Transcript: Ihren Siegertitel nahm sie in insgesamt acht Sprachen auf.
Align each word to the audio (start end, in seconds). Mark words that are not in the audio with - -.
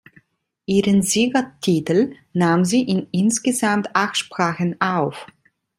Ihren 0.65 1.03
Siegertitel 1.03 2.15
nahm 2.33 2.65
sie 2.65 2.81
in 2.81 3.05
insgesamt 3.11 3.95
acht 3.95 4.17
Sprachen 4.17 4.81
auf. 4.81 5.27